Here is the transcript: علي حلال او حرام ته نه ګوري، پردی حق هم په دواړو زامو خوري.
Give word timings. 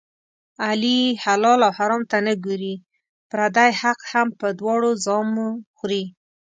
علي 0.67 0.99
حلال 1.23 1.59
او 1.67 1.71
حرام 1.77 2.03
ته 2.11 2.17
نه 2.25 2.33
ګوري، 2.45 2.75
پردی 3.29 3.69
حق 3.81 3.99
هم 4.11 4.27
په 4.39 4.47
دواړو 4.59 4.89
زامو 5.05 5.49
خوري. 5.77 6.03